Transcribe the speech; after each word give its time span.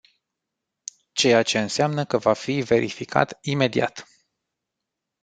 Ceea 1.11 1.43
ce 1.43 1.59
înseamnă 1.59 2.05
că 2.05 2.17
va 2.17 2.33
fi 2.33 2.61
verificat 2.61 3.37
imediat. 3.41 4.07